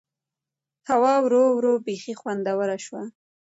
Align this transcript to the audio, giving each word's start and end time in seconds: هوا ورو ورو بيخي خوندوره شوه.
هوا 0.89 1.13
ورو 1.25 1.43
ورو 1.57 1.73
بيخي 1.85 2.13
خوندوره 2.19 2.77
شوه. 2.85 3.03